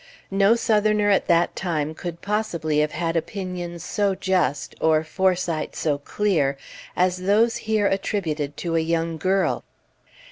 [0.31, 5.99] No Southerner at that time could possibly have had opinions so just or foresight so
[5.99, 6.57] clear
[6.95, 9.63] as those here attributed to a young girl.